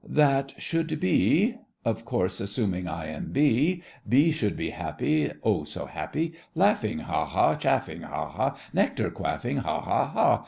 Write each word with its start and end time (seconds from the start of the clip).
That 0.09 0.53
should 0.57 0.99
be 0.99 1.57
(Of 1.85 2.05
course, 2.05 2.39
assuming 2.41 2.87
I 2.87 3.05
am 3.09 3.31
B). 3.31 3.83
B 4.09 4.31
should 4.31 4.57
be 4.57 4.71
happy! 4.71 5.31
Oh, 5.43 5.63
so 5.63 5.85
happy! 5.85 6.33
Laughing, 6.55 6.97
Ha! 7.01 7.23
ha! 7.25 7.53
Chaffing, 7.53 8.01
Ha! 8.01 8.29
ha! 8.31 8.57
Nectar 8.73 9.11
quaffing, 9.11 9.57
Ha! 9.57 9.79
ha! 9.79 10.05
ha! 10.07 10.39